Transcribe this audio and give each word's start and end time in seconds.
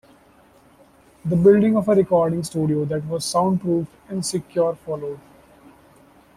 The 1.23 1.35
building 1.35 1.77
of 1.77 1.87
a 1.87 1.93
recording 1.93 2.43
studio 2.43 2.85
that 2.85 3.05
was 3.05 3.23
soundproofed 3.23 3.91
and 4.09 4.25
secure 4.25 4.73
followed. 4.73 5.19